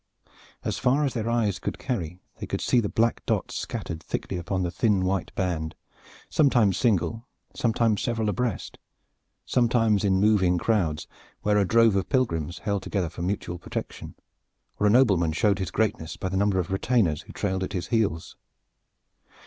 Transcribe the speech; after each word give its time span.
As 0.63 0.79
far 0.79 1.05
as 1.05 1.13
their 1.13 1.29
eyes 1.29 1.59
could 1.59 1.77
carry 1.77 2.23
they 2.37 2.47
could 2.47 2.59
see 2.59 2.79
the 2.79 2.89
black 2.89 3.23
dots 3.27 3.53
scattered 3.55 4.01
thickly 4.01 4.35
upon 4.35 4.63
the 4.63 4.71
thin 4.71 5.05
white 5.05 5.31
band, 5.35 5.75
sometimes 6.27 6.75
single, 6.75 7.27
sometimes 7.53 8.01
several 8.01 8.27
abreast, 8.27 8.79
sometimes 9.45 10.03
in 10.03 10.19
moving 10.19 10.57
crowds, 10.57 11.05
where 11.43 11.57
a 11.59 11.65
drove 11.67 11.95
of 11.95 12.09
pilgrims 12.09 12.57
held 12.65 12.81
together 12.81 13.09
for 13.09 13.21
mutual 13.21 13.59
protection, 13.59 14.15
or 14.79 14.87
a 14.87 14.89
nobleman 14.89 15.33
showed 15.33 15.59
his 15.59 15.69
greatness 15.69 16.17
by 16.17 16.29
the 16.29 16.35
number 16.37 16.57
of 16.57 16.71
retainers 16.71 17.21
who 17.21 17.31
trailed 17.31 17.63
at 17.63 17.73
his 17.73 17.89
heels. 17.89 18.35